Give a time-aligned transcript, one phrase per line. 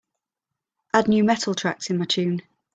[0.95, 2.41] add new metal tracks in my tune